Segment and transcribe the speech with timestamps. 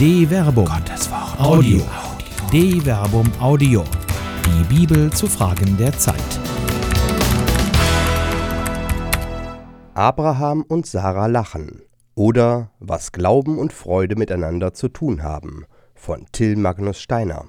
[0.00, 0.64] De Verbum.
[0.64, 1.38] Gottes Wort.
[1.38, 1.82] Audio.
[2.50, 3.84] De Verbum Audio.
[4.46, 6.16] Die Bibel zu Fragen der Zeit.
[9.92, 11.82] Abraham und Sarah lachen.
[12.14, 15.66] Oder was Glauben und Freude miteinander zu tun haben.
[15.94, 17.44] Von Till Magnus Steiner.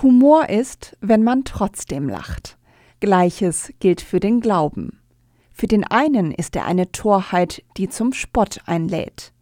[0.00, 2.56] Humor ist, wenn man trotzdem lacht.
[3.00, 5.00] Gleiches gilt für den Glauben.
[5.50, 9.32] Für den einen ist er eine Torheit, die zum Spott einlädt.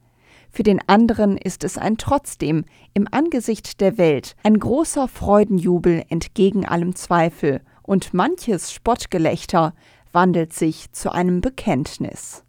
[0.56, 6.64] Für den anderen ist es ein trotzdem im Angesicht der Welt ein großer Freudenjubel entgegen
[6.64, 9.74] allem Zweifel, und manches Spottgelächter
[10.12, 12.42] wandelt sich zu einem Bekenntnis.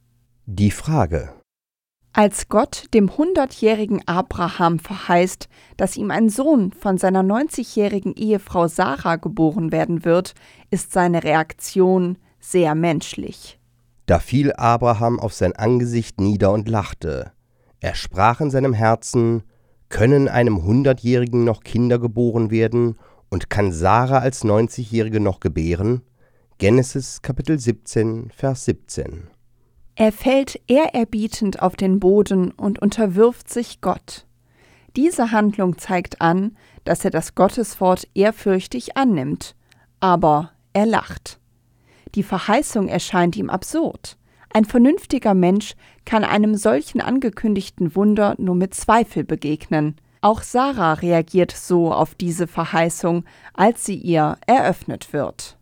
[0.45, 1.33] Die Frage.
[2.13, 9.17] Als Gott dem hundertjährigen Abraham verheißt, dass ihm ein Sohn von seiner neunzigjährigen Ehefrau Sarah
[9.17, 10.33] geboren werden wird,
[10.71, 13.59] ist seine Reaktion sehr menschlich.
[14.05, 17.33] Da fiel Abraham auf sein Angesicht nieder und lachte.
[17.79, 19.43] Er sprach in seinem Herzen,
[19.89, 22.97] können einem Hundertjährigen noch Kinder geboren werden
[23.29, 26.01] und kann Sarah als Neunzigjährige noch gebären?
[26.57, 29.27] Genesis Kapitel 17, Vers 17.
[29.95, 34.25] Er fällt ehrerbietend auf den Boden und unterwirft sich Gott.
[34.95, 39.55] Diese Handlung zeigt an, dass er das Gotteswort ehrfürchtig annimmt,
[39.99, 41.39] aber er lacht.
[42.15, 44.17] Die Verheißung erscheint ihm absurd.
[44.53, 45.73] Ein vernünftiger Mensch
[46.05, 49.95] kann einem solchen angekündigten Wunder nur mit Zweifel begegnen.
[50.21, 55.57] Auch Sarah reagiert so auf diese Verheißung, als sie ihr eröffnet wird.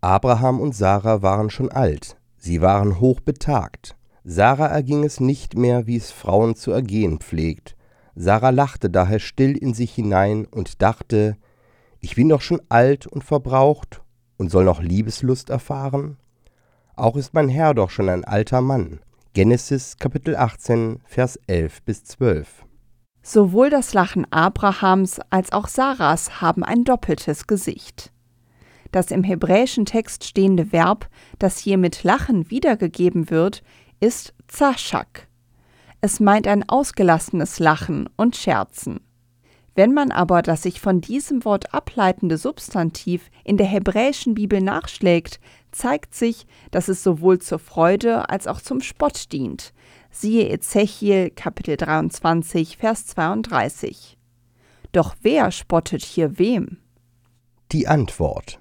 [0.00, 3.96] Abraham und Sarah waren schon alt, sie waren hochbetagt.
[4.24, 7.76] Sarah erging es nicht mehr, wie es Frauen zu ergehen pflegt.
[8.14, 11.36] Sarah lachte daher still in sich hinein und dachte,
[12.00, 14.02] ich bin doch schon alt und verbraucht
[14.36, 16.16] und soll noch Liebeslust erfahren?
[17.00, 19.00] Auch ist mein Herr doch schon ein alter Mann.
[19.32, 22.66] Genesis Kapitel 18, Vers 11 bis 12.
[23.22, 28.12] Sowohl das Lachen Abrahams als auch Sarahs haben ein doppeltes Gesicht.
[28.92, 31.08] Das im hebräischen Text stehende Verb,
[31.38, 33.62] das hier mit Lachen wiedergegeben wird,
[34.00, 35.26] ist Zashak.
[36.02, 39.00] Es meint ein ausgelassenes Lachen und Scherzen.
[39.80, 45.40] Wenn man aber das sich von diesem Wort ableitende Substantiv in der hebräischen Bibel nachschlägt,
[45.72, 49.72] zeigt sich, dass es sowohl zur Freude als auch zum Spott dient.
[50.10, 54.18] Siehe Ezechiel Kapitel 23, Vers 32.
[54.92, 56.76] Doch wer spottet hier wem?
[57.72, 58.60] Die Antwort.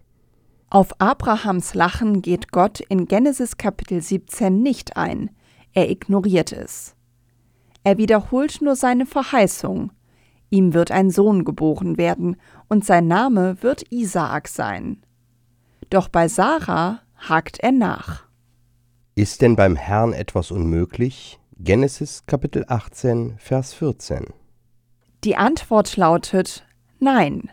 [0.69, 5.31] Auf Abrahams Lachen geht Gott in Genesis Kapitel 17 nicht ein,
[5.73, 6.95] er ignoriert es.
[7.83, 9.91] Er wiederholt nur seine Verheißung,
[10.49, 12.37] Ihm wird ein Sohn geboren werden,
[12.67, 15.03] und sein Name wird Isaak sein.
[15.89, 18.23] Doch bei Sarah hakt er nach.
[19.15, 21.39] Ist denn beim Herrn etwas unmöglich?
[21.57, 24.27] Genesis Kapitel 18, Vers 14.
[25.23, 26.65] Die Antwort lautet
[26.99, 27.51] Nein.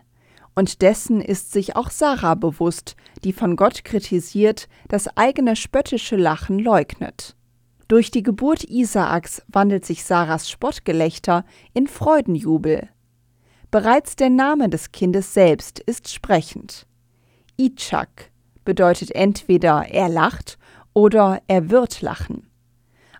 [0.54, 6.58] Und dessen ist sich auch Sarah bewusst, die von Gott kritisiert, das eigene spöttische Lachen
[6.58, 7.35] leugnet.
[7.88, 12.88] Durch die Geburt Isaaks wandelt sich Sarahs Spottgelächter in Freudenjubel.
[13.70, 16.86] Bereits der Name des Kindes selbst ist sprechend.
[17.56, 18.32] Itschak
[18.64, 20.58] bedeutet entweder er lacht
[20.94, 22.48] oder er wird lachen.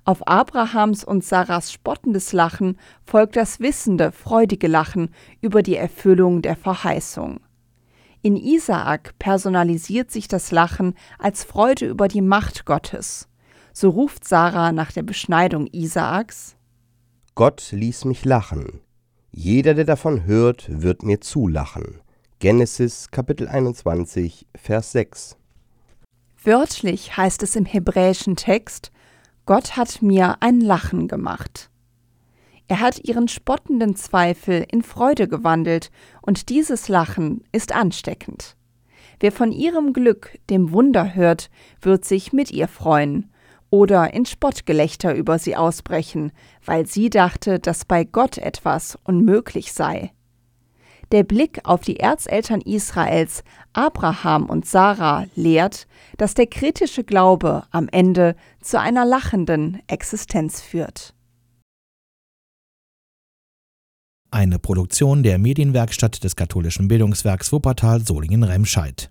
[0.05, 5.11] Auf Abrahams und Sarahs spottendes Lachen folgt das wissende, freudige Lachen
[5.41, 7.41] über die Erfüllung der Verheißung.
[8.23, 13.29] In Isaak personalisiert sich das Lachen als Freude über die Macht Gottes.
[13.79, 16.57] So ruft Sarah nach der Beschneidung Isaaks
[17.35, 18.81] Gott ließ mich lachen.
[19.33, 22.01] Jeder, der davon hört, wird mir zulachen.
[22.39, 25.37] Genesis Kapitel 21, Vers 6.
[26.43, 28.93] Wörtlich heißt es im hebräischen Text,
[29.45, 31.69] Gott hat mir ein Lachen gemacht.
[32.69, 35.91] Er hat ihren spottenden Zweifel in Freude gewandelt,
[36.23, 38.57] und dieses Lachen ist ansteckend.
[39.21, 41.51] Wer von ihrem Glück, dem Wunder hört,
[41.83, 43.31] wird sich mit ihr freuen,
[43.71, 46.33] oder in Spottgelächter über sie ausbrechen,
[46.65, 50.13] weil sie dachte, dass bei Gott etwas unmöglich sei.
[51.13, 55.87] Der Blick auf die Erzeltern Israels, Abraham und Sarah, lehrt,
[56.17, 61.15] dass der kritische Glaube am Ende zu einer lachenden Existenz führt.
[64.33, 69.11] Eine Produktion der Medienwerkstatt des katholischen Bildungswerks Wuppertal Solingen-Remscheid.